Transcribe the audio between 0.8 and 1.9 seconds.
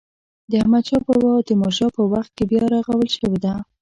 شا بابا او تیمور